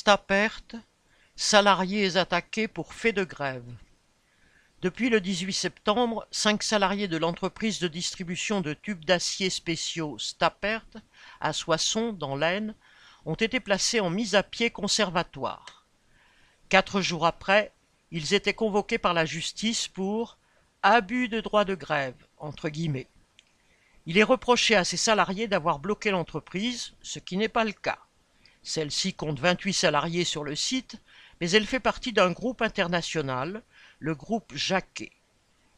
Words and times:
Stapert, 0.00 0.62
salariés 1.36 2.16
attaqués 2.16 2.68
pour 2.68 2.94
fait 2.94 3.12
de 3.12 3.22
grève. 3.22 3.70
Depuis 4.80 5.10
le 5.10 5.20
18 5.20 5.52
septembre, 5.52 6.26
cinq 6.30 6.62
salariés 6.62 7.06
de 7.06 7.18
l'entreprise 7.18 7.80
de 7.80 7.86
distribution 7.86 8.62
de 8.62 8.72
tubes 8.72 9.04
d'acier 9.04 9.50
spéciaux 9.50 10.16
Stapert 10.18 10.86
à 11.42 11.52
Soissons, 11.52 12.14
dans 12.14 12.34
l'Aisne, 12.34 12.74
ont 13.26 13.34
été 13.34 13.60
placés 13.60 14.00
en 14.00 14.08
mise 14.08 14.34
à 14.34 14.42
pied 14.42 14.70
conservatoire. 14.70 15.84
Quatre 16.70 17.02
jours 17.02 17.26
après, 17.26 17.70
ils 18.10 18.32
étaient 18.32 18.54
convoqués 18.54 18.96
par 18.96 19.12
la 19.12 19.26
justice 19.26 19.86
pour 19.86 20.38
abus 20.82 21.28
de 21.28 21.42
droit 21.42 21.66
de 21.66 21.74
grève. 21.74 22.16
Il 24.06 24.16
est 24.16 24.22
reproché 24.22 24.76
à 24.76 24.84
ces 24.84 24.96
salariés 24.96 25.46
d'avoir 25.46 25.78
bloqué 25.78 26.10
l'entreprise, 26.10 26.94
ce 27.02 27.18
qui 27.18 27.36
n'est 27.36 27.50
pas 27.50 27.64
le 27.64 27.72
cas. 27.72 27.98
Celle-ci 28.62 29.14
compte 29.14 29.40
28 29.40 29.72
salariés 29.72 30.24
sur 30.24 30.44
le 30.44 30.54
site, 30.54 30.96
mais 31.40 31.50
elle 31.50 31.66
fait 31.66 31.80
partie 31.80 32.12
d'un 32.12 32.30
groupe 32.30 32.62
international, 32.62 33.62
le 33.98 34.14
groupe 34.14 34.52
Jacquet. 34.54 35.12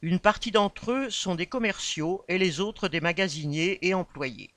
Une 0.03 0.19
partie 0.19 0.51
d'entre 0.51 0.91
eux 0.91 1.11
sont 1.11 1.37
des 1.37 1.47
commerciaux 1.47 2.25
et 2.27 2.39
les 2.39 2.59
autres 2.59 2.89
des 2.89 3.01
magasiniers 3.01 3.79
et 3.87 3.95
employés. 3.95 4.51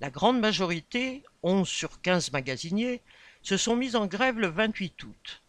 La 0.00 0.10
grande 0.10 0.38
majorité, 0.38 1.22
11 1.42 1.66
sur 1.66 2.02
15 2.02 2.32
magasiniers, 2.32 3.00
se 3.40 3.56
sont 3.56 3.76
mis 3.76 3.96
en 3.96 4.06
grève 4.06 4.38
le 4.38 4.48
28 4.48 5.02
août. 5.04 5.42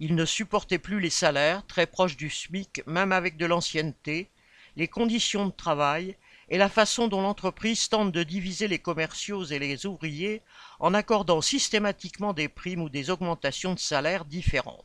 Ils 0.00 0.16
ne 0.16 0.24
supportaient 0.24 0.80
plus 0.80 0.98
les 0.98 1.10
salaires, 1.10 1.64
très 1.66 1.86
proches 1.86 2.16
du 2.16 2.28
SMIC 2.28 2.82
même 2.88 3.12
avec 3.12 3.36
de 3.36 3.46
l'ancienneté, 3.46 4.28
les 4.74 4.88
conditions 4.88 5.46
de 5.46 5.52
travail 5.52 6.16
et 6.52 6.58
la 6.58 6.68
façon 6.68 7.08
dont 7.08 7.22
l'entreprise 7.22 7.88
tente 7.88 8.12
de 8.12 8.22
diviser 8.22 8.68
les 8.68 8.78
commerciaux 8.78 9.42
et 9.46 9.58
les 9.58 9.86
ouvriers 9.86 10.42
en 10.80 10.92
accordant 10.92 11.40
systématiquement 11.40 12.34
des 12.34 12.50
primes 12.50 12.82
ou 12.82 12.90
des 12.90 13.08
augmentations 13.08 13.72
de 13.72 13.78
salaire 13.78 14.26
différentes. 14.26 14.84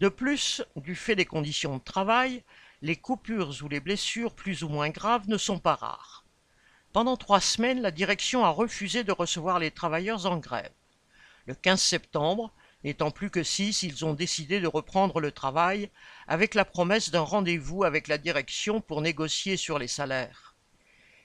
De 0.00 0.08
plus, 0.08 0.64
du 0.74 0.96
fait 0.96 1.14
des 1.14 1.26
conditions 1.26 1.76
de 1.76 1.82
travail, 1.82 2.42
les 2.82 2.96
coupures 2.96 3.54
ou 3.62 3.68
les 3.68 3.78
blessures 3.78 4.34
plus 4.34 4.64
ou 4.64 4.68
moins 4.68 4.90
graves 4.90 5.28
ne 5.28 5.38
sont 5.38 5.60
pas 5.60 5.76
rares. 5.76 6.24
Pendant 6.92 7.16
trois 7.16 7.40
semaines, 7.40 7.80
la 7.80 7.92
direction 7.92 8.44
a 8.44 8.50
refusé 8.50 9.04
de 9.04 9.12
recevoir 9.12 9.60
les 9.60 9.70
travailleurs 9.70 10.26
en 10.26 10.38
grève. 10.38 10.72
Le 11.46 11.54
15 11.54 11.80
septembre, 11.80 12.52
N'étant 12.84 13.10
plus 13.10 13.30
que 13.30 13.42
six, 13.42 13.82
ils 13.82 14.04
ont 14.04 14.14
décidé 14.14 14.60
de 14.60 14.66
reprendre 14.66 15.20
le 15.20 15.32
travail 15.32 15.90
avec 16.28 16.54
la 16.54 16.64
promesse 16.64 17.10
d'un 17.10 17.20
rendez-vous 17.20 17.84
avec 17.84 18.06
la 18.06 18.18
direction 18.18 18.80
pour 18.80 19.00
négocier 19.00 19.56
sur 19.56 19.78
les 19.78 19.88
salaires. 19.88 20.54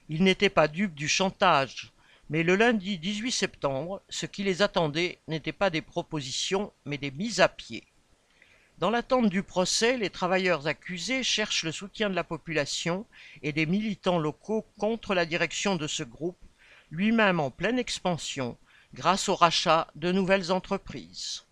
Ils 0.10 0.24
n'étaient 0.24 0.50
pas 0.50 0.68
dupes 0.68 0.96
du 0.96 1.08
chantage, 1.08 1.92
mais 2.30 2.44
le 2.44 2.56
lundi 2.56 2.98
18 2.98 3.32
septembre, 3.32 4.02
ce 4.10 4.26
qui 4.26 4.44
les 4.44 4.62
attendait 4.62 5.20
n'était 5.28 5.52
pas 5.52 5.70
des 5.70 5.82
propositions, 5.82 6.72
mais 6.86 6.98
des 6.98 7.12
mises 7.12 7.42
à 7.42 7.50
pied. 7.50 7.84
Dans 8.78 8.90
l'attente 8.90 9.30
du 9.30 9.44
procès, 9.44 9.98
les 9.98 10.10
travailleurs 10.10 10.66
accusés 10.66 11.24
cherchent 11.24 11.64
le 11.64 11.72
soutien 11.72 12.10
de 12.10 12.16
la 12.16 12.24
population 12.24 13.06
et 13.44 13.52
des 13.52 13.68
militants 13.68 14.18
locaux 14.18 14.66
contre 14.80 15.14
la 15.14 15.26
direction 15.26 15.76
de 15.76 15.86
ce 15.86 16.02
groupe, 16.02 16.44
lui-même 16.90 17.40
en 17.40 17.52
pleine 17.52 17.78
expansion, 17.78 18.58
grâce 18.94 19.30
au 19.30 19.36
rachat 19.36 19.88
de 19.96 20.12
nouvelles 20.12 20.52
entreprises. 20.52 21.46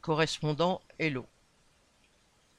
Correspondant 0.00 0.80
Hello. 0.98 1.26